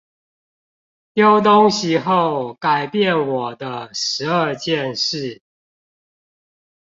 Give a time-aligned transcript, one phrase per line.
[1.13, 5.43] 丟東西後改變我的十二件事